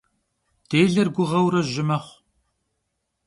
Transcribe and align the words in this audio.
Dêler 0.69 1.09
guğeure 1.15 1.61
jı 1.71 1.83
mexhu. 1.87 2.15